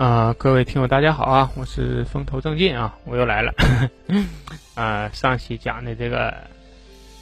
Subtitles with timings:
[0.00, 1.50] 啊，各位听友，大家好啊！
[1.54, 3.52] 我是风头正劲啊，我又来了。
[4.74, 6.34] 啊，上期讲的这个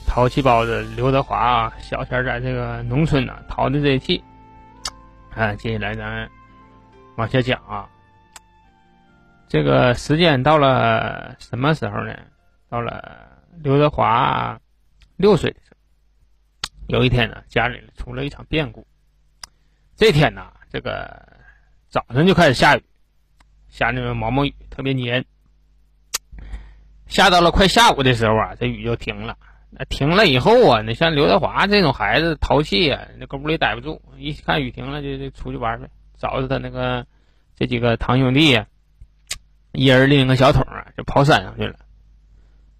[0.07, 4.22] 淘气包子刘德华啊，小前在这个农村呢淘的这一气。
[5.35, 6.30] 啊，接下来咱
[7.17, 7.89] 往下讲啊。
[9.49, 12.17] 这个时间到了什么时候呢？
[12.69, 13.27] 到了
[13.61, 14.57] 刘德华
[15.17, 15.77] 六岁的时候，
[16.87, 18.87] 有一天呢，家里出了一场变故。
[19.97, 21.27] 这天呢，这个。
[21.89, 22.83] 早上就开始下雨，
[23.69, 25.25] 下那个毛毛雨，特别黏。
[27.07, 29.39] 下到了快下午的时候啊，这雨就停了。
[29.71, 35.89] 那停了以后啊，那像刘德华这种孩子淘气啊，那搁屋里待不住，一看雨停了就就出去玩呗。
[36.19, 37.06] 找着他那个
[37.56, 38.62] 这几个堂兄弟，
[39.73, 41.77] 一人拎个小桶啊，就跑山上去了。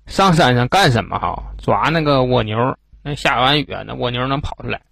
[0.07, 1.55] 上山上干什么哈？
[1.59, 2.77] 抓那个蜗牛。
[3.03, 4.83] 那下完雨啊，那蜗牛能跑出来。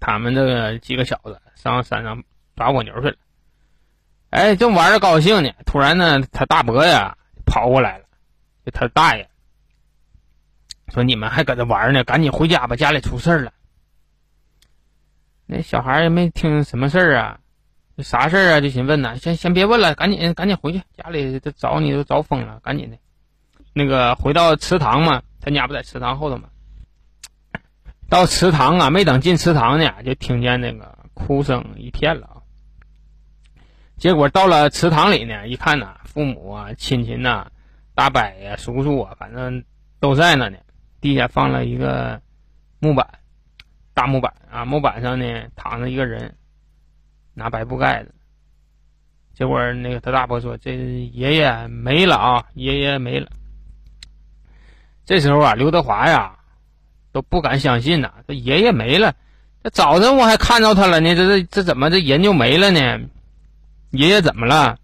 [0.00, 2.24] 他们这个几个小子上山上。
[2.56, 3.16] 抓蜗牛去了，
[4.30, 8.04] 哎，正玩的高兴呢，突然呢，他大伯呀跑过来了，
[8.64, 9.28] 就他大爷
[10.88, 13.52] 说：“你们还搁这玩呢，赶紧回家吧，家里出事了。”
[15.46, 17.38] 那小孩也没听什么事儿啊，
[17.98, 18.60] 啥事儿啊？
[18.60, 22.96] 就寻问呢，先先别问了，赶紧赶紧回去，家里都找你都找疯了，赶紧的。
[23.72, 26.48] 那个回到祠堂嘛，他家不在祠堂后头嘛。
[28.08, 32.35] 到祠堂啊，没等进祠堂呢，就听见那个哭声一片了。
[33.96, 37.50] 结果到了祠堂里呢，一看呐，父母啊、亲戚呐、
[37.94, 39.64] 大伯呀、叔叔啊，反正
[40.00, 40.58] 都在那呢。
[41.00, 42.20] 地下放了一个
[42.78, 43.06] 木板，
[43.94, 45.24] 大木板啊，木板上呢
[45.54, 46.34] 躺着一个人，
[47.32, 48.10] 拿白布盖着。
[49.34, 53.30] 结果那个他大伯说：“这爷爷没了啊，爷爷没了。”
[55.04, 56.36] 这时候啊，刘德华呀
[57.12, 59.14] 都不敢相信呐，这爷爷没了。
[59.62, 63.00] 这早晨我还看着他了呢，这这这怎么这人就没了呢？
[63.90, 64.76] 爷爷怎么了？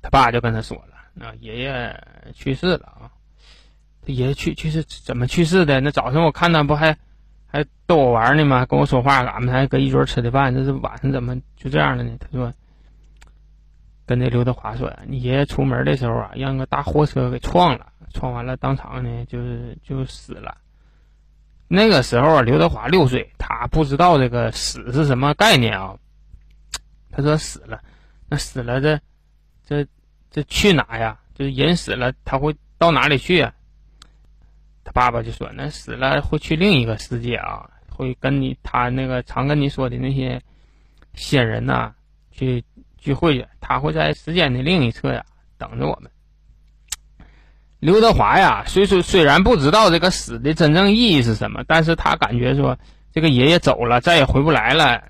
[0.00, 3.10] 他爸就跟他说了：“那爷爷去世了啊！
[4.06, 5.80] 他爷爷去去世怎么去世的？
[5.80, 6.96] 那早上我看他不还
[7.48, 8.64] 还逗我玩呢吗？
[8.64, 10.54] 跟我说话，俺们还搁一桌吃的饭。
[10.54, 12.54] 这是晚上怎么就这样了呢？”他说
[14.06, 20.56] ：“跟那刘德华说，你爷爷出门的时候啊，让个大货车给撞了，撞完了当场呢就是就死了。
[21.66, 25.94] 那个时候啊，刘德华六岁，他不知道这个死是什么概念啊。”
[27.10, 27.80] 他说死了，
[28.28, 29.00] 那死了这，
[29.66, 29.86] 这，
[30.30, 31.18] 这去哪呀？
[31.34, 33.52] 就是人死了，他会到哪里去啊？
[34.84, 40.40] 他爸爸就说：“那死了会去另一个世界啊，会跟你他那个常跟你说的那些
[41.14, 41.94] 仙人呐
[42.30, 42.64] 去
[42.96, 43.46] 聚会去。
[43.60, 45.24] 他会在时间的另一侧呀
[45.58, 46.10] 等着我们。”
[47.80, 52.76] 刘德华呀，虽说虽然不知道这个死的真正意义是什么，但是他感觉说
[53.12, 55.00] 这个爷爷走了，再也回不来了。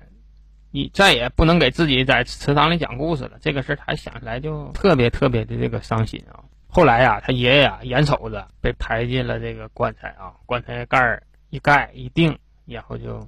[0.71, 6.43] 你再也不能给自己在祠堂里讲故事了，这个事他想起来就特别特别的这个伤心啊。
[6.67, 11.19] 后来呀，他爷爷啊眼瞅着被抬进了这个棺材啊，棺材盖
[11.49, 12.37] 一盖一定，
[12.67, 13.27] 然后就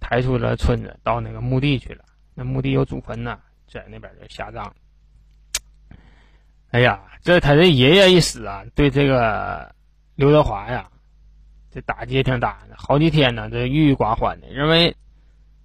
[0.00, 2.04] 抬出了村子，到那个墓地去了。
[2.34, 4.74] 那墓地有祖坟呢，在那边就下葬。
[6.72, 9.72] 哎呀，这他这爷爷一死啊，对这个
[10.16, 10.90] 刘德华呀，
[11.70, 14.96] 这打击也挺大的，好几天呢，这郁郁寡欢的，认为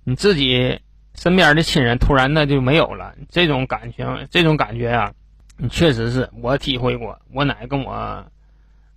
[0.03, 0.79] 你自己。
[1.15, 5.13] 身边的亲人突然的就没有了，这种感情，这种感觉啊，
[5.57, 7.19] 你确实是我体会过。
[7.33, 8.25] 我奶跟我，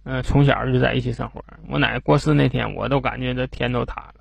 [0.05, 1.43] 嗯，从小就在一起生活。
[1.69, 4.15] 我奶过世那天，我都感觉这天都塌了，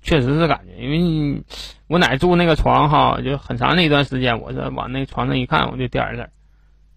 [0.00, 0.76] 确实是感觉。
[0.76, 1.42] 因为
[1.88, 6.26] 我奶住那个床哈，就很长的一段时间，我这往那床上一看，我就掉眼泪。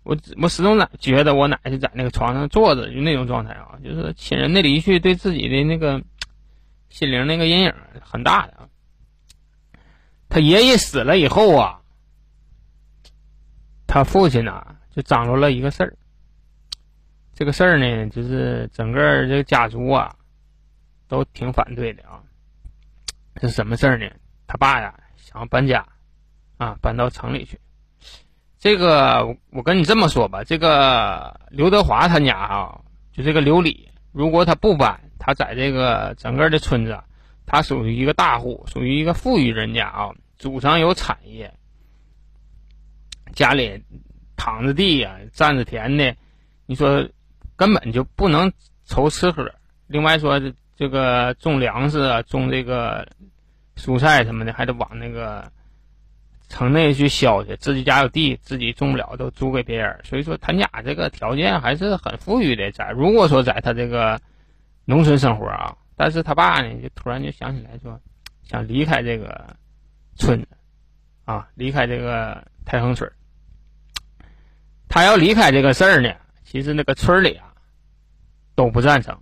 [0.04, 6.02] 我我始终觉觉得我奶是在那个床上坐着，就那种状态啊，就是亲人的离去对自己的那个
[6.90, 8.70] 心灵那个阴影很大的。
[10.34, 11.82] 他爷爷死了以后啊，
[13.86, 15.96] 他父亲呢就张罗了一个事儿。
[17.36, 20.16] 这个事儿呢，就是整个这个家族啊
[21.08, 22.24] 都挺反对的啊。
[23.42, 24.10] 是什么事儿呢？
[24.48, 25.88] 他爸呀想要搬家
[26.58, 27.60] 啊，搬到城里去。
[28.58, 32.82] 这个我跟你这么说吧，这个刘德华他家啊，
[33.12, 37.04] 就这个刘李，如果他不搬，他在这个整个的村子，
[37.46, 40.10] 他属于一个大户，属于一个富裕人家啊。
[40.44, 41.54] 祖上有产业，
[43.32, 43.82] 家里
[44.36, 46.14] 躺着地呀，占着田的，
[46.66, 47.08] 你说
[47.56, 48.52] 根本就不能
[48.84, 49.50] 愁吃喝。
[49.88, 50.38] 另外说
[50.76, 53.08] 这个种粮食啊，种这个
[53.78, 55.50] 蔬菜什么的，还得往那个
[56.50, 57.56] 城内去销去。
[57.56, 59.98] 自己家有地，自己种不了，都租给别人。
[60.04, 62.70] 所以说，他家这个条件还是很富裕的。
[62.74, 64.20] 在如果说在他这个
[64.84, 67.98] 农村生活啊，但是他爸呢，就突然就想起来说，
[68.44, 69.56] 想离开这个。
[70.16, 70.46] 村，
[71.26, 73.12] 啊，离开这个太行村。
[74.88, 76.14] 他要离开这个事儿呢，
[76.44, 77.54] 其实那个村里啊
[78.56, 79.18] 都不赞成，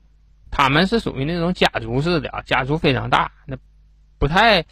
[0.49, 3.57] 他们是属于那种家族式的啊，家族非常大，那
[4.17, 4.65] 不太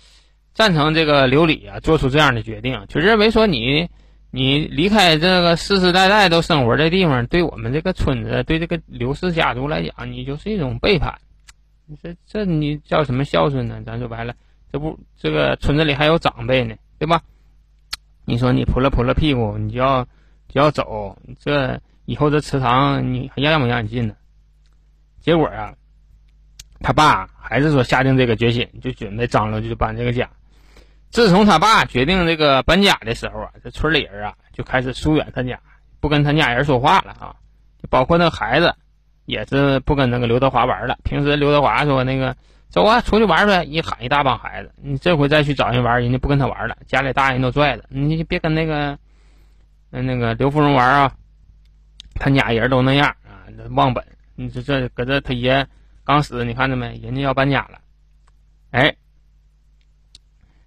[0.54, 3.90] 赞成这个刘礼啊做出这样的决定，就认为说你
[4.30, 11.18] 你离开这个世世代代都生活的地方，对我们这个村子，对这个刘氏家族来讲，你就是一种背叛。
[11.86, 13.82] 你这这你叫什么孝顺呢？
[13.86, 14.36] 咱说白了，
[14.72, 17.22] 这不这个村子里还有长辈呢，对吧？
[18.26, 20.06] 你说你扑了扑了屁股，你就要
[20.48, 24.16] 就要走，这以后这祠堂你还让不让你进呢？
[25.20, 25.74] 结果啊，
[26.82, 30.30] 他爸还是说下定这个决心，就准备张罗就搬这个家。
[31.10, 35.60] 自从他爸决定这个搬家的时候啊，这村里人啊就开始疏远他家，
[36.00, 37.36] 不跟他家人说话了啊，
[37.90, 38.76] 包括那孩子。
[39.26, 40.98] 也是不跟那个刘德华玩了。
[41.04, 42.36] 平时刘德华说那个
[42.70, 44.72] 走啊，出去玩去，一喊一大帮孩子。
[44.76, 47.84] 你这回再去找人玩，人家不跟他玩了，家里大人都拽着。
[47.90, 48.98] 你别跟那个
[49.90, 51.12] 那个刘芙蓉玩啊，
[52.16, 54.06] 他家人都那样啊，忘本。
[54.36, 55.68] 你这这搁这他爷
[56.04, 56.96] 刚死，你看着没？
[56.98, 57.80] 人家要搬家了，
[58.72, 58.96] 哎，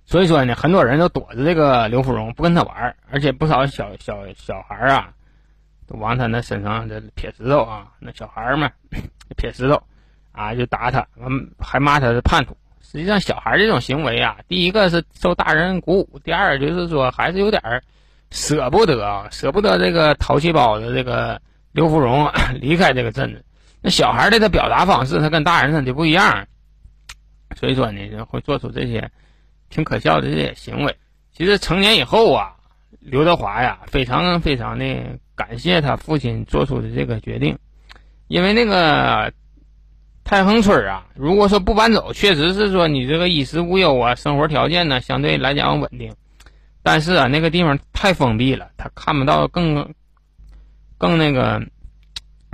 [0.05, 5.13] 所以说呢，很多人都躲着这个刘芙蓉，不跟他玩，而且不少小小小孩啊。
[5.85, 8.71] 都往他那身上这撇石头啊，那小孩儿嘛，
[9.37, 9.83] 撇石头，
[10.33, 12.57] 啊，就打他，完还骂他是叛徒。
[12.81, 17.63] 实际上，小孩这种行为啊，第一个是受大人鼓舞，第二就是说还是有点
[18.31, 21.41] 舍不得啊，舍不得这个淘气包的这个
[21.73, 22.31] 刘芙蓉
[22.61, 23.45] 离开这个镇子。
[23.81, 26.47] 那小孩的他表达方式，他跟大人他就不一样，
[27.57, 29.11] 所以说呢，会做出这些
[29.71, 30.97] 挺可笑的这些行为。
[31.33, 32.57] 其实成年以后啊，
[33.01, 35.19] 刘德华呀，非常非常的。
[35.35, 37.59] 感谢他父亲做出的这个决定，
[38.29, 39.33] 因为那个
[40.25, 46.15] 太恒村啊，如果说不搬走，确实是说你这个衣食无忧啊，生活条件呢相对来讲稳定。
[46.83, 49.95] 但是啊，那个地方太封闭了，他看不到更
[50.99, 51.63] 更那个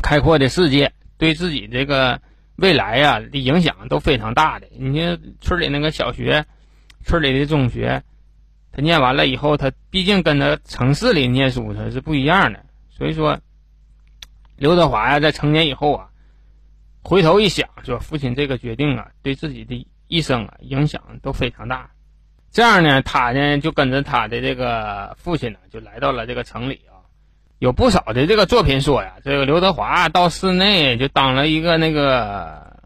[0.03, 2.21] 开阔的世界，对自己这个
[2.57, 4.67] 未来呀的影响都非常大的。
[4.77, 6.47] 你看村里那个小学，
[7.05, 8.03] 村里的中学，
[8.73, 12.65] 他念完了以后，他毕竟跟他城市里念书他是不一样的。
[12.91, 13.39] 所以说，
[14.57, 16.08] 刘德华呀，在成年以后啊，
[17.09, 21.91] 回头一想，说父亲这个决定啊，对自己的一生啊影响都非常大。
[22.51, 27.01] 这样呢，他呢就跟着他的这个父亲呢，就来到了这个城里啊。
[27.61, 32.77] 有不少的这个作品说呀，这个刘德华到市内就当了一个那个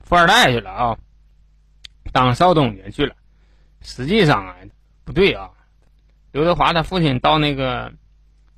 [0.00, 0.98] 富二代去了啊，
[2.10, 3.14] 当少东家去了。
[3.80, 4.56] 实际上啊，
[5.04, 5.50] 不对啊，
[6.32, 7.92] 刘德华他父亲到那个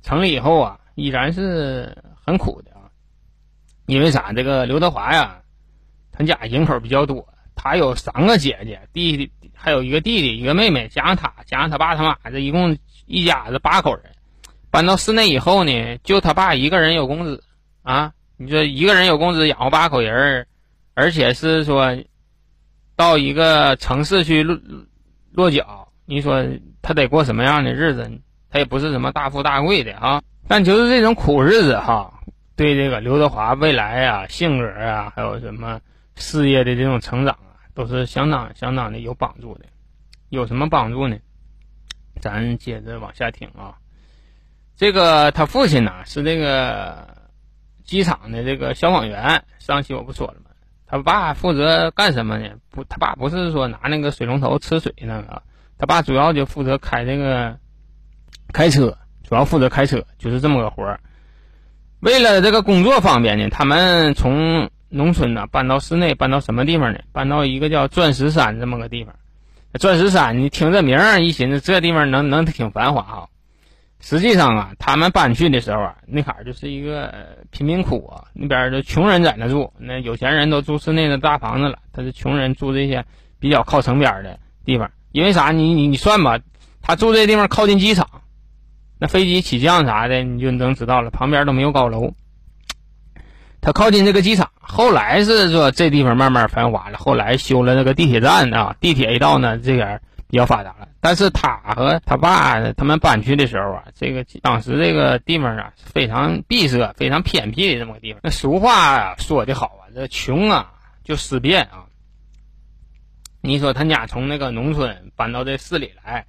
[0.01, 0.79] 城里以后啊。
[0.95, 2.70] 依然是很苦的，
[3.91, 4.31] 因为啥？
[4.31, 5.41] 这个刘德华呀，
[6.13, 14.05] 他家人口比较多，他有三个姐姐，弟弟还有一个弟弟，一个妹妹，加上他，加上他爸他妈，这一共一家子八口人。
[14.69, 17.43] 搬到市内以后呢，就他爸一个人有工资
[17.83, 18.13] 啊。
[18.37, 20.47] 你说一个人有工资养活八口人，
[20.93, 21.93] 而且是说
[22.95, 24.57] 到一个城市去落
[25.33, 26.41] 落脚，你说
[26.81, 28.09] 他得过什么样的日子？
[28.49, 30.21] 他也不是什么大富大贵的啊。
[30.47, 32.21] 但就是这种苦日子哈，
[32.61, 35.81] 对这个刘德华未来啊、性格啊，还有什么
[36.15, 39.65] 事业的这种成长啊，都是相当相当的有帮助的。
[40.29, 41.17] 有什么帮助呢？
[42.19, 43.79] 咱接着往下听啊。
[44.75, 47.17] 这个他父亲呢是这个
[47.83, 50.51] 机场的这个消防员，上期我不说了吗？
[50.85, 52.47] 他爸负责干什么呢？
[52.69, 55.41] 不，他爸不是说拿那个水龙头吃水那个，
[55.79, 57.57] 他爸主要就负责开这个
[58.53, 58.95] 开车。
[59.23, 60.99] 主要负责开车，就是这么个活儿。
[62.01, 66.99] 为了这个工作方便呢，他们从农村呢搬到市内，搬到什么地方呢？
[67.11, 69.13] 搬到一个叫钻石山这么个地方。
[69.79, 73.27] 钻石山，你听这名儿一寻思，这地方能能挺繁华哈。
[73.99, 77.13] 实际上啊，他们搬去的时候啊，那坎儿就是一个
[77.51, 83.05] 贫民窟啊，那边的穷人在那住，那有钱人都住市内的大房子了，他是穷人住这些
[83.39, 84.89] 比较靠城边的地方。
[85.11, 85.51] 因为啥？
[85.51, 86.39] 你你你算吧，
[86.81, 88.20] 他住这地方靠近机场。
[89.01, 91.09] 那飞机起降啥的，你就能知道了。
[91.09, 92.13] 旁边都没有高楼，
[93.59, 94.51] 它靠近这个机场。
[94.59, 100.87] 后来是说这地方慢慢繁华了，后来修了那个地铁站啊，地铁一到呢，这边比较发达了。
[100.99, 108.21] 但是他和他爸他们搬去的时候啊，这个当时这个地方啊非常闭塞、非常偏僻的这么个地方。
[108.23, 111.85] 那俗话说的好啊，这穷啊就思变啊。
[113.41, 116.27] 你说他家从那个农村搬到这市里来，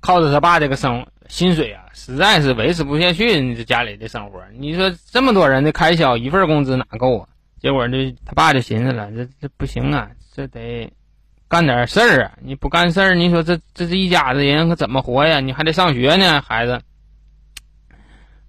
[0.00, 1.06] 靠着他爸这个生。
[1.28, 4.42] 薪水啊，实在是维持不下去，你这家里的生活。
[4.54, 7.28] 你说这么多人的开销，一份工资哪够啊？
[7.60, 10.90] 结果这他爸就寻思了，这这不行啊，这得
[11.46, 12.32] 干点事儿啊！
[12.40, 15.40] 你不干事儿，你说这这这一家子人可怎么活呀？
[15.40, 16.80] 你还得上学呢，孩子。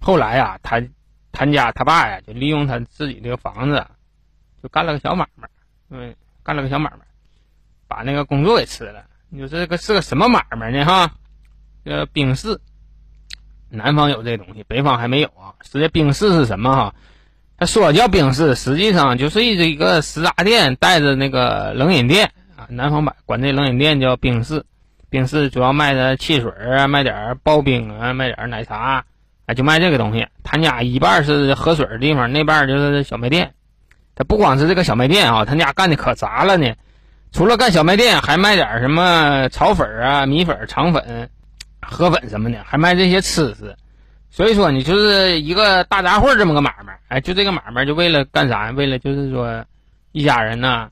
[0.00, 0.82] 后来呀，他
[1.30, 3.86] 他家他爸呀，就利用他自己这个房子，
[4.62, 5.46] 就干了个小买卖，
[5.90, 7.04] 嗯，干了个小买卖，
[7.86, 9.04] 把那个工作给辞了。
[9.28, 10.82] 你说这个是个什么买卖呢？
[10.86, 11.12] 哈，
[11.84, 12.60] 这冰室，
[13.68, 15.54] 南方有这东西，北方还没有啊。
[15.62, 16.74] 实际冰室是什么？
[16.74, 16.94] 哈，
[17.58, 22.66] 他说叫冰室，实际上就是一一个食杂店带着那个冷饮店啊。
[22.68, 24.64] 南方把管这冷饮店叫冰室，
[25.08, 29.04] 冰室主要卖的汽水啊，卖点刨冰啊，卖点奶茶。
[29.46, 33.52] 啊就卖这个东西，他家一半是喝水的地方，那半就是小卖店。
[34.14, 36.72] 他不光是这个小卖店啊，他家干的可杂了呢。
[37.32, 41.28] 除了干小卖店，还卖点什么炒粉啊、米粉、肠粉、
[41.80, 43.76] 河粉什么的，还卖这些吃食。
[44.30, 46.98] 所以说，你就是一个大杂烩这么个买卖。
[47.08, 48.70] 哎，就这个买卖，就为了干啥？
[48.70, 49.64] 为了就是说，
[50.12, 50.88] 一家人呢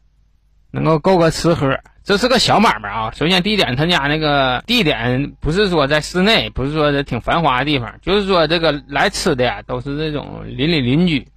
[0.70, 1.78] 能够够个吃喝。
[2.02, 3.12] 这是个小买卖啊！
[3.14, 11.28] 首先，第一点，他家那个地点不是说在室内，不是说这挺繁华的地方，就是说这个来吃的呀，都是这种邻里邻居，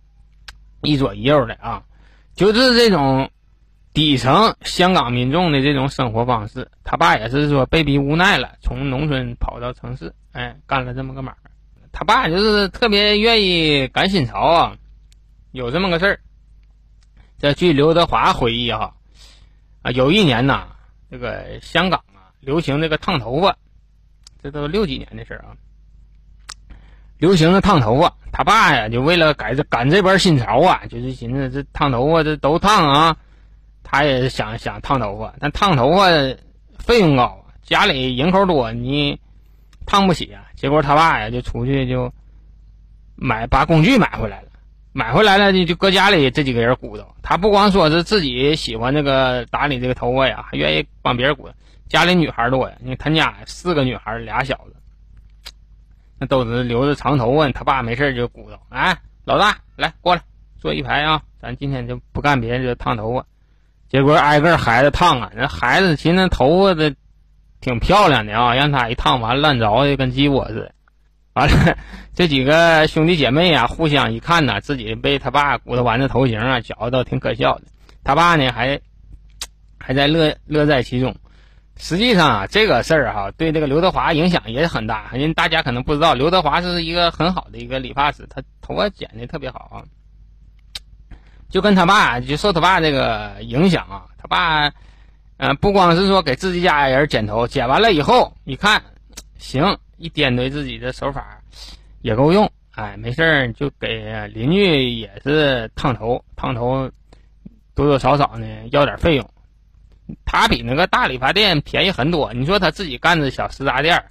[0.81, 1.83] 一左一右的啊，
[2.35, 3.29] 就是这种
[3.93, 6.69] 底层香港民众的这种生活方式。
[6.83, 11.51] 他爸也是说被逼无奈了，从农村跑到城市，哎，干了这么个买卖。
[11.91, 14.75] 他爸就是特别愿意赶新潮啊，
[15.51, 16.19] 有这么个事儿。
[17.37, 18.93] 这据刘德华回忆哈。
[19.81, 20.67] 啊，有一年呐，
[21.09, 23.57] 这个香港啊流行这个烫头发，
[24.43, 25.57] 这都六几年的事儿啊。
[27.17, 33.17] 流行的烫头发，他爸呀就为了赶这赶这波新潮啊，就是寻思这烫头发这都烫啊，
[33.91, 36.05] 他也想想烫头发，但烫头发
[36.79, 39.19] 费用高啊，家里人口多，你
[39.85, 40.45] 烫不起啊。
[40.55, 42.13] 结果他爸呀就出去就
[43.15, 44.47] 买把工具买回来了。
[44.93, 47.13] 买回来了呢，就搁家里这几个人鼓捣。
[47.21, 51.53] 他不光说是自己喜欢这个打理这个头发呀，还愿意帮别人鼓捣。
[51.89, 55.51] 家里女孩多呀，你看他家四个女孩，俩小子，
[56.17, 57.49] 那都是留着长头发。
[57.51, 60.21] 他爸没事就鼓捣，哎，老大来过来
[60.59, 63.25] 坐一排啊，咱今天就不干别的，就烫头发。
[63.91, 66.95] 结果挨个孩子烫啊，那孩子寻思头发的
[67.59, 70.71] 挺漂亮的啊，让他一烫完烂着的跟鸡窝似的。
[71.33, 71.77] 完了，
[72.15, 77.63] 这几个兄弟姐妹啊，互相一看呢，自己被他爸鼓捣完的头型啊，觉得挺可笑的。
[78.01, 78.79] 他爸呢，还
[79.77, 81.13] 还在乐乐在其中。
[81.77, 85.09] 实际上啊，这个事儿哈，对这个刘德华影响也很大。
[85.15, 89.83] 因为大家可能不知道，刘德华是一个很好的一个理发师，他头发剪的特别好啊。
[91.51, 94.71] 就跟他爸，就受他爸这个影响啊，他爸
[95.37, 98.81] 嗯，不光是说给自己家人剪头，剪完了以后一看，
[99.37, 99.77] 行。
[99.97, 101.39] 一掂对自己的手法
[102.01, 106.89] 也够用，哎，没事就给邻居也是烫头，烫头
[107.75, 109.29] 多多少少呢要点费用。
[110.25, 112.33] 他比那个大理发店便宜很多。
[112.33, 114.03] 你说他自己干着小食杂店，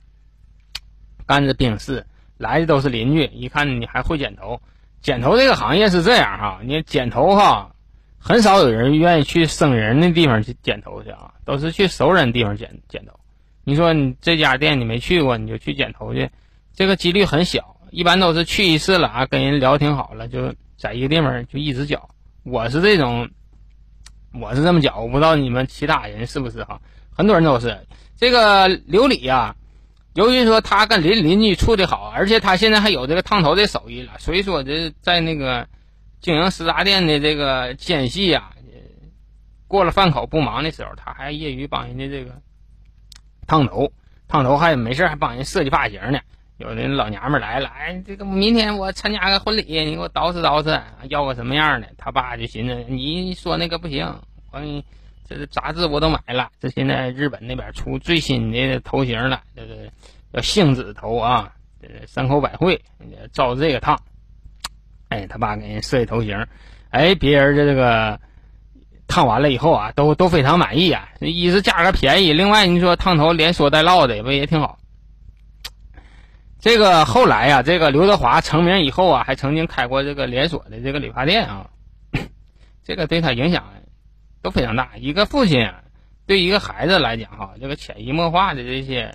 [1.26, 2.06] 干着冰室，
[2.38, 4.60] 来的都是邻居，一看你还会剪头，
[5.02, 7.72] 剪头这个行业是这样哈，你剪头哈，
[8.18, 13.12] 很少有人愿意去生人的地方去剪头去啊，都是去熟人地方剪剪头。
[13.64, 16.30] 你说你这家店你没去过，你就去剪头去，
[16.74, 17.76] 这个几率很小。
[17.90, 21.98] 一般都是去一次了啊，跟人聊挺好了，就在一个地方就一直剪。
[22.44, 23.28] 我是这种，
[24.40, 26.80] 我是这么剪，我不知道你们其他人是不是哈？
[27.10, 29.56] 很多人都是这个刘理呀。
[30.14, 35.68] 由于说他跟邻邻居处的好，而且他现在还有这个烫头的手艺了，所以说这在那个
[36.20, 38.52] 经营食杂店的这个间隙啊，
[39.68, 42.40] 过了饭口不忙的时候，他还业余帮人家这个。
[43.46, 43.92] 烫头，
[44.28, 46.20] 烫头还没事还帮人设计发型呢。
[46.58, 51.88] 有的老娘们来了，哎，这个明天我参加个婚礼，你给我捯饬捯饬，要个什么样的？
[51.96, 54.20] 他爸就寻思，你说那个不行，
[54.52, 54.84] 我给你，
[55.38, 56.50] 这杂志我都买了。
[56.60, 59.74] 这现在日本那边出最新的头型了，这个
[60.32, 62.80] 叫杏子头啊，这山口百惠
[63.32, 63.98] 照这个烫。
[65.08, 66.46] 哎，他爸给人设计头型，
[66.90, 68.20] 哎，别人的这个。
[69.12, 71.08] 烫完了以后啊，都都非常满意啊。
[71.18, 74.78] 一是价格便宜，另外你说烫头连说带唠的，不也挺好？
[76.60, 81.68] 这个后来呀，这个刘德华成名以后啊，还曾经开过这个连锁的这个理发店啊。
[82.86, 83.64] 这个对他影响
[84.42, 84.92] 都非常大。
[84.96, 85.70] 一个父亲
[86.26, 89.14] 对一个孩子来讲哈，这个潜移默化的这些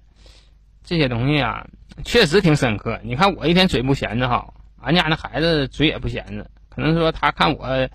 [0.84, 1.67] 这些东西啊，
[2.03, 3.00] 确实挺深刻。
[3.03, 7.89] 你看我一天嘴不闲着哈，俺家那孩子嘴也不闲着，可能说他看我。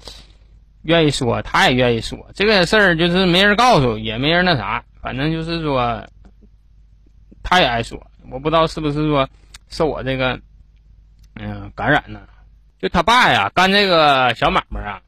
[0.85, 6.03] 愿意说，他也愿意说这个事儿，就是没人告诉，也没人那啥，反正就是说，
[7.43, 8.01] 他也爱说。
[8.31, 9.29] 我不知道是不是说
[9.69, 10.41] 受我这个
[11.35, 12.23] 嗯感染呢？
[12.79, 15.03] 就他爸呀，干这个小买卖啊，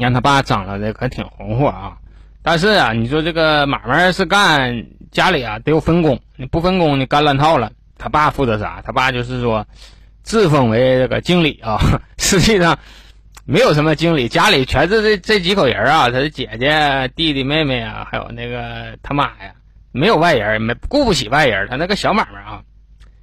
[0.00, 1.98] 你看他爸张罗的可挺红火啊。
[2.40, 7.70] 但是啊，你说这个买卖是干家里啊得有分工，你不分工你干乱套了。
[7.98, 8.80] 他爸负责啥？
[8.82, 9.66] 他爸就是说
[10.22, 11.78] 自封为这个经理啊，
[12.16, 12.78] 实际上
[13.44, 19.52] 没有什么经理，家里全是这这几口人啊，他的姐姐、弟弟、妹妹啊，还有那个他妈呀，
[19.92, 22.62] 没有外人，没顾不起外人，他那个小买卖啊，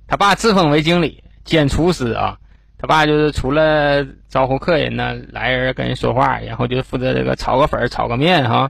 [0.08, 2.38] 他爸自封为经理兼厨师啊。
[2.80, 8.70] 他爸就是除了招呼客人呢，来人跟人说话，然后就负责这个炒个粉、炒个面哈，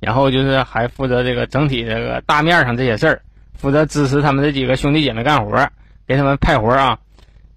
[0.00, 3.20] 然后就是还负责这个整体这个大面上这些事儿，
[3.58, 5.68] 负责支持他们这几个兄弟姐妹干活，
[6.06, 6.98] 给他们派活啊。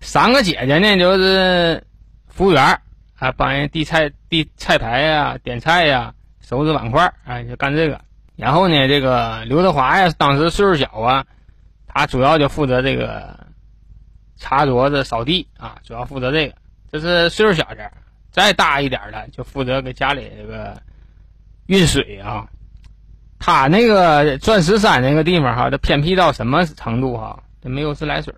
[0.02, 1.82] 三个姐姐呢就是
[2.28, 2.62] 服务员
[3.18, 8.02] 啊，帮人递菜、递菜牌呀、点菜呀、收拾碗筷啊，就干这个。
[8.36, 11.26] 然后呢，这个刘德华呀，当时岁数小啊，
[11.88, 13.42] 他主要就负责这个。
[14.44, 16.56] 擦桌子、扫地啊，主要负责这个。
[16.92, 17.94] 这是岁数小点儿，
[18.30, 20.80] 再大一点的就负责给家里这个
[21.68, 22.46] 运水啊。
[23.40, 27.42] 他那个钻石山那个地方哈，它偏僻到什么程度哈？
[27.62, 28.34] 它没有自来水，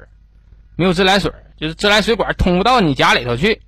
[0.75, 3.61] 没有自来水，就是自来水管通不到你家里头去。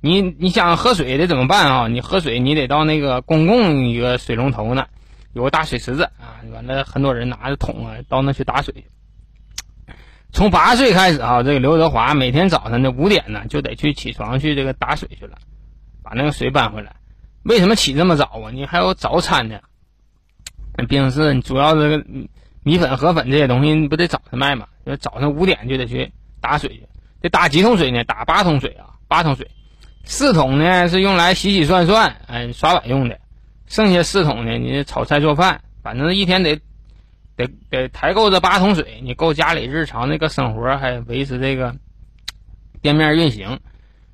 [0.00, 1.88] 你你想喝水得怎么办啊？
[1.88, 4.86] 你喝水你得到那个公共一个水龙头呢，
[5.34, 8.74] 有个大水池子啊，完了很多人拿着桶啊到那去打水。
[10.32, 15.36] 从八岁开始啊，这个刘德华每天早上的五点呢，就得去起床去这个打水去了，
[16.02, 16.96] 把那个水搬回来。
[17.42, 18.50] 为什么起这么早啊？
[18.50, 19.60] 你还有早餐呢。
[20.74, 22.02] 那冰室主要这个
[22.62, 24.66] 米粉、河粉这些东西，你不得早上卖吗？
[24.86, 26.10] 就早上五点就得去
[26.40, 26.88] 打水去。
[27.20, 28.02] 得打几桶水呢？
[28.04, 29.46] 打八桶水啊，八桶水。
[30.04, 33.20] 四桶呢是用来洗洗涮涮、哎刷碗用的，
[33.66, 36.58] 剩下四桶呢，你炒菜做饭，反正一天得。
[37.46, 41.74] 得得抬够这八桶水，你够家里日常那个生活，还维持这个
[42.80, 43.58] 店面运行。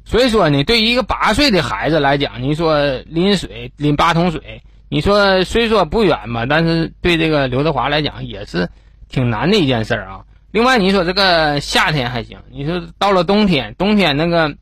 [0.05, 8.69] 所以说呢，对于一个八岁的孩子来讲，你说拎水拎八桶水，你说虽说不远吧，但是对这个刘德华来讲也是
[9.09, 10.25] 挺难的一件事啊。
[10.51, 14.57] 另外，你说这个夏天还行，你说到了冬天，冬天那个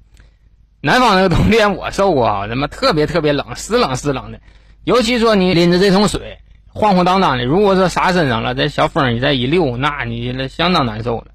[0.81, 4.41] 南方那个冬天我受过啊，他妈特别特别冷，湿冷湿冷的，
[4.83, 6.39] 尤其说你拎着这桶水。
[6.77, 11.29] 晃晃荡荡的，如果说洒身上了，这小风你再一溜，那你那相当难受了。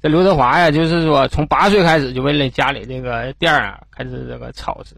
[0.00, 4.94] 这刘德华呀，就是说从八岁开始就为了家里这个店啊，开始这个操持。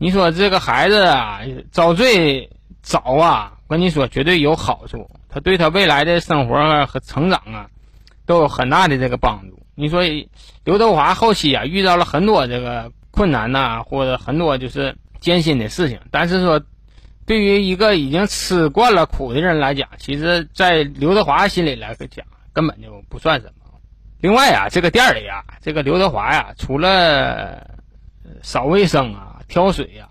[0.00, 2.50] 你说这个孩子啊，遭罪
[2.82, 7.68] 早啊，我跟你说绝对有好处，他对他未来的生活和成长啊，
[8.26, 9.62] 都有很大的这个帮助。
[9.76, 10.02] 你说
[10.64, 16.60] 刘德华后期啊，遇到了很多这个困难呐，或者很多就是艰辛的事情，但是说。
[17.26, 23.52] 对于一个已经吃惯了苦的人来讲，其实，在刘德华心里来讲，根本就不算什么。
[24.20, 27.78] 另外啊，这个店里啊，这个刘德华呀，除了
[28.42, 30.08] 扫卫生啊、挑水呀，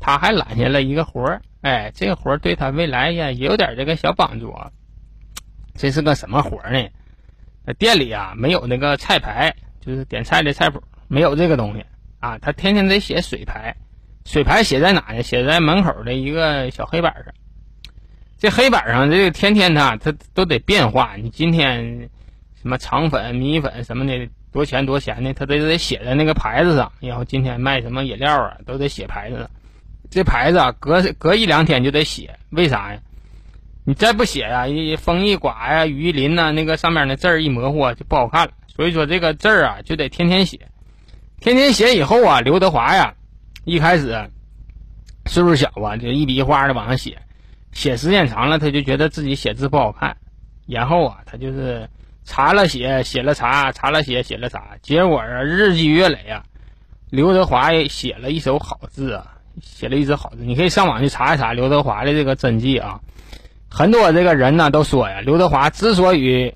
[0.00, 1.42] 他还揽下了一个活儿。
[1.60, 4.70] 哎，这个活儿对他未来呀，也有点这个小帮助啊。
[5.74, 6.88] 这是个什么活儿呢？
[7.78, 11.84] 店里啊，没有那个菜牌，就是点菜的菜谱，没有这个东西
[12.18, 12.38] 啊。
[12.38, 13.76] 他天天得写水牌。
[14.26, 15.22] 水牌写在哪呢？
[15.22, 17.32] 写在门口的一个小黑板上。
[18.38, 21.14] 这黑板上，这个天天他他都得变化。
[21.16, 22.10] 你今天
[22.60, 26.92] 什么肠粉、米粉什么的，多钱多钱的，他都得写在那个牌子上。
[27.00, 29.48] 然后今天卖什么饮料啊，都得写牌子。
[30.10, 33.00] 这牌子啊，隔隔一两天就得写，为啥呀？
[33.84, 38.52] 你再不写呀，一风一刮呀，雨一淋呐，那个上面的字儿一模糊啊就不好看了。
[38.66, 40.68] 所以说这个字儿啊，就得天天写。
[41.40, 43.14] 天天写以后啊，刘德华呀。
[43.66, 44.30] 一开始
[45.26, 47.18] 岁数小啊，就一笔一画的往上写，
[47.72, 50.16] 写时间长了，他就觉得自己写字不好看。
[50.68, 51.90] 然后啊，他就是
[52.24, 54.76] 查了写，写了查，查了写，写了查。
[54.82, 56.44] 结果啊，日积月累啊，
[57.10, 60.44] 刘德华也写了一手好字啊，写了一手好字。
[60.44, 63.00] 你可以上网去查一查刘德华的这个真迹啊。
[63.68, 66.54] 很多这个人呢都说呀，刘德华之所以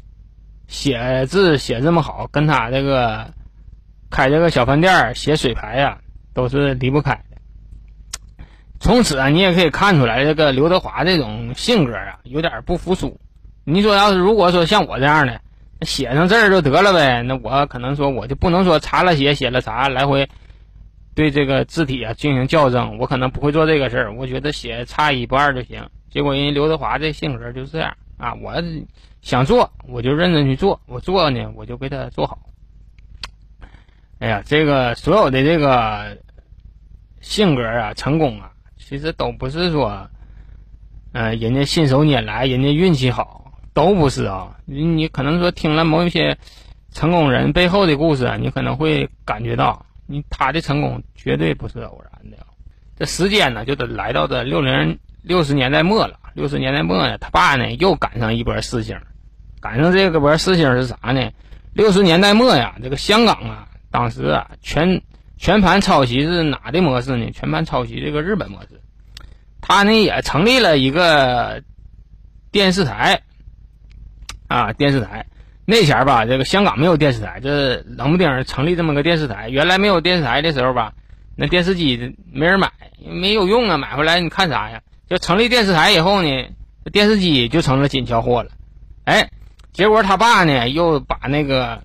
[0.69, 3.33] 写字写这么好，跟他这个
[4.11, 5.99] 开这个小饭店写水牌呀。
[6.35, 7.37] 都是离不开的。
[8.79, 13.21] 从此啊，你也可以看出来，这个刘德华这种性格啊，有点不服输。
[13.65, 15.41] 你说要是如果说像我这样的，
[15.83, 20.29] 写上字儿就得了呗，那我可能说我就不能说查了写写了查，来回
[21.15, 24.15] 对这个字体啊进行校正，我可能不会做这个事儿。
[24.15, 25.87] 我觉得写差一不二就行。
[26.11, 28.55] 结果人刘德华这性格就是这样啊，我
[29.21, 32.39] 想做我就认真去做，我做呢我就给他做好。
[34.21, 36.19] 哎呀，这个所有的这个
[37.23, 40.11] 性格啊，成功啊，其实都不是说，
[41.13, 44.59] 呃，人家信手拈来，人家运气好，都不是啊。
[44.67, 46.37] 你你可能说听了某一些
[46.93, 52.37] 成功人背后的故事，你可能会感觉到，你他的成功绝对不是偶然的。
[52.99, 56.21] 这时间呢就得来到这六零六十年代末了。
[56.35, 59.01] 六十年代末呢，他爸呢又赶上一波事情，
[59.63, 61.31] 赶上这个波事情是啥呢？
[61.73, 65.03] 六十年代末呀，这个香港啊，当时啊全
[65.37, 67.31] 全盘抄袭是哪的模式呢？
[67.33, 68.81] 全盘抄袭这个日本模式。
[69.61, 71.63] 他呢也成立了一个
[72.51, 73.23] 电视台
[74.49, 75.27] 啊，电视台。
[75.65, 79.49] 那前儿吧，这个香港没有电视台，这冷不丁成立这么个电视台。
[79.49, 80.93] 原来没有电视台的时候吧，
[81.37, 82.73] 那电视机没人买，
[83.05, 84.81] 没有用啊，买回来你看啥呀？
[85.09, 86.29] 就成立电视台以后呢，
[86.93, 88.51] 电视机就成了紧俏货了。
[89.05, 89.31] 哎，
[89.73, 91.83] 结果他爸呢又把那个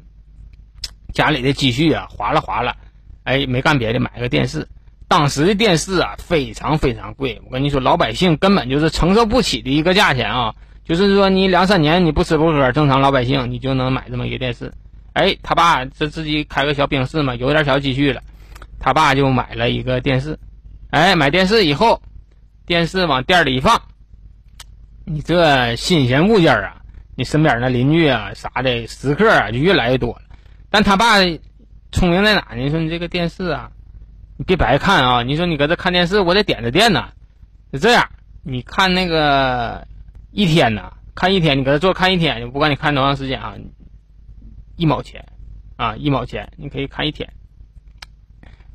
[1.16, 2.76] 家里的积蓄啊划拉划拉，
[3.24, 4.68] 哎，没干别的，买个电视。
[5.08, 10.54] 当时的电视啊非常非常贵，我跟你说，老百姓根本就是承受不起的一个价钱啊。
[10.84, 14.72] 就是说，你两三年你不吃不喝，正常老百姓你就能买这么一个电视。
[15.14, 18.22] 哎，他爸这自己开个小冰室嘛，有点小积蓄了，
[18.78, 20.38] 他爸就买了一个电视。
[20.92, 22.02] 哎，买电视以后，
[22.66, 23.82] 电视往店里一放，
[25.06, 26.82] 你这新鲜物件啊，
[27.16, 30.25] 你身边那邻居啊啥的食客啊就越来越多了。
[30.76, 31.20] 但他爸
[31.94, 32.70] 聪明在哪呢？
[32.70, 33.72] 说你这个电视啊，
[34.36, 35.24] 你别白看啊！
[35.24, 37.14] 你说你搁这看电视，我得点着电呢。
[37.72, 38.10] 就这样，
[38.44, 39.88] 你看那个。
[40.32, 43.56] 一天呢，看一天，你搁这坐看一天，不管你看多长时间啊，
[44.76, 45.26] 一毛钱，
[45.78, 47.32] 啊，一毛钱，你可以看一天。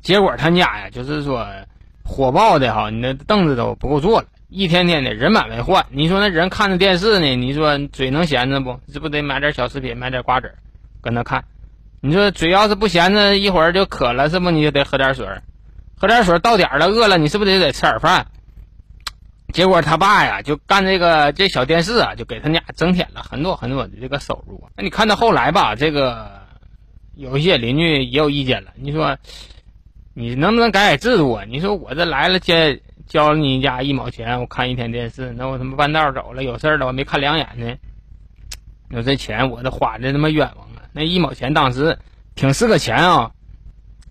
[0.01, 1.47] 结果他家呀，就是说
[2.03, 5.85] 火爆的哈，你那凳子都不够坐了，一天天的人满为患。
[5.91, 8.79] 你说那人看着电视呢，你说嘴能闲着不？
[8.91, 10.55] 这不得买点小食品，买点瓜子儿，
[11.03, 11.45] 跟那看。
[12.03, 14.49] 你说嘴要是不闲着，一会儿就渴了，是不？
[14.49, 15.27] 你就得喝点水，
[15.95, 18.25] 喝点水，到点了饿了，你是不是得得吃点饭？
[19.53, 24.67] 结果他爸呀，就干这个这小电视啊，就给他家增添了很多很多的这个收入。
[24.75, 26.41] 那你看到后来吧，这个
[27.13, 28.71] 有一些邻居也有意见了。
[28.75, 29.17] 你说
[30.15, 31.43] 你能不能改改制度啊？
[31.47, 32.55] 你说我这来了交
[33.05, 37.75] 交了你家一毛钱，我看一天电视，那我他妈半道走了，有事了我没看两眼呢。
[38.91, 40.83] 那这钱我都花的他妈冤枉啊！
[40.91, 41.97] 那一毛钱当时
[42.35, 43.31] 挺是个钱啊。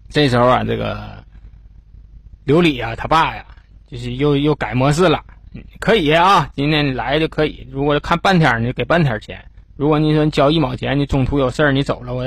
[0.09, 1.25] 这时候啊，这个
[2.45, 3.45] 刘礼啊，他爸呀。
[3.91, 5.21] 就是又又改模式了，
[5.81, 7.67] 可以啊，今天你来就可以。
[7.73, 9.37] 如果看半天，你给半天钱；
[9.75, 12.25] 如果你说你交一毛钱，你中途有事儿你走了，我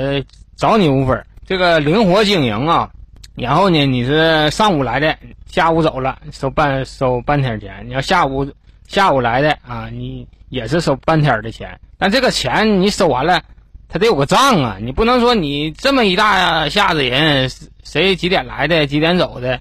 [0.56, 1.24] 找你五分。
[1.46, 2.90] 这个灵活经营啊，
[3.34, 8.46] 然后呢，你是上午来的，下午走了，收半收半天钱；你要下午
[8.86, 11.80] 下午来的啊，你也是收半天的钱。
[11.98, 13.42] 但这个钱你收完了，
[13.88, 17.50] 他得有个账啊，你不能说你这么一大下子人，
[17.82, 19.60] 谁几点来的，几点走的。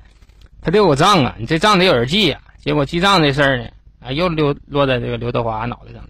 [0.61, 2.39] 他得有个账啊，你这账得有人记呀。
[2.59, 3.65] 结果记账这事儿呢，
[3.99, 6.09] 啊，又落落在这个刘德华脑袋上了。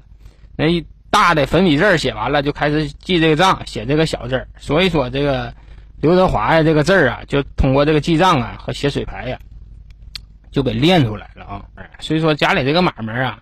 [0.55, 4.47] 那一大的粉笔字写完了，就开始记这个账，写这个小字儿。
[4.57, 5.53] 所以说，这个
[5.99, 9.39] 刘德华呀，这个字儿啊，就通过这个记账啊和写水牌呀，
[10.53, 11.61] 就给练出来了啊。
[11.99, 13.39] 所以说，家里这个买卖啊，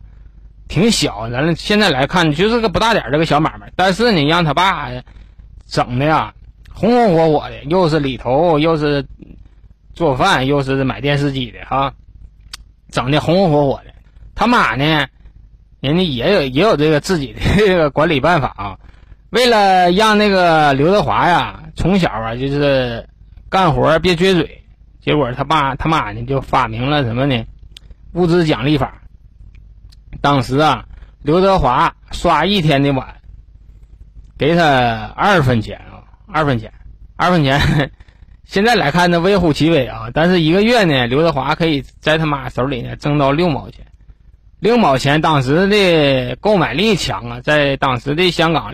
[0.68, 3.72] 挺小，咱现在来看就是个不大点儿这个小买卖。
[3.76, 4.90] 但是你让他爸
[5.68, 6.34] 整的呀，
[6.74, 9.06] 红红火火的，又是里头又是。
[9.94, 11.94] 做饭又是买电视机的哈，
[12.90, 13.92] 整的红红火火的。
[14.34, 15.06] 他妈呢，
[15.82, 18.80] 人家也有也有这个自己的这个管理办法啊。
[19.32, 23.08] 为了让那个刘德华呀从小啊就是
[23.50, 24.61] 干活别撅嘴，
[25.02, 27.44] 结果他爸他妈呢就发明了什么呢？
[28.14, 29.02] 物质奖励法。
[30.22, 30.86] 当时啊，
[31.24, 33.16] 刘德华刷一天的碗，
[34.38, 36.72] 给他二分钱啊，二分钱，
[37.16, 37.92] 二分钱。
[38.44, 40.10] 现在来看呢，微乎其微啊。
[40.14, 43.86] 但是一个月呢，刘德华可以在他妈手里呢挣到六毛钱。
[44.60, 48.74] 六毛钱当时的购买力强啊，在当时的香港，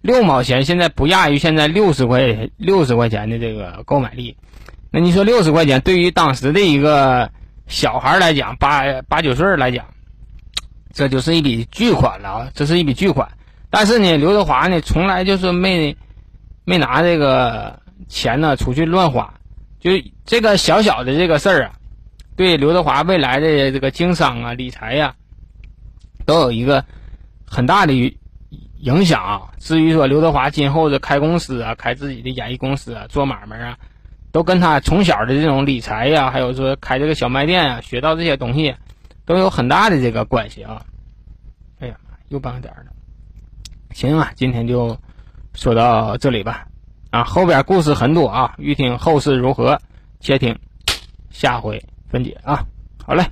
[0.00, 4.36] 六毛钱现在不亚于现在六十块六十块钱的这个购买力。
[4.98, 7.30] 你说六十块钱对于当时的一个
[7.66, 9.86] 小孩来讲，八八九岁来讲，
[10.92, 12.48] 这就是一笔巨款了啊！
[12.54, 13.28] 这是一笔巨款。
[13.70, 15.96] 但是呢，刘德华呢从来就是没
[16.64, 17.78] 没拿这个。
[18.08, 19.34] 钱呢，出去乱花，
[19.80, 19.90] 就
[20.24, 21.72] 这个小小的这个事儿啊，
[22.36, 25.14] 对刘德华未来的这个经商啊、理财呀，
[26.24, 26.82] 都有一个
[27.44, 27.92] 很大的
[28.78, 29.42] 影响啊。
[29.58, 33.76] 至于说刘德华今后的开公司啊、开自己的演艺公司啊、做买卖啊，
[34.30, 38.74] 都跟他从小的这种理财呀，还有说开这个小卖店啊，学到这些东西，
[39.24, 40.84] 都有很大的这个关系啊。
[41.80, 41.94] 哎呀，
[42.28, 42.92] 又半个点了，
[43.92, 44.98] 行啊，今天就
[45.54, 46.66] 说到这里吧。
[47.10, 49.80] 啊，后边故事很多啊，欲听后事如何，
[50.20, 50.58] 且听
[51.30, 52.66] 下回分解啊。
[53.04, 53.24] 好嘞。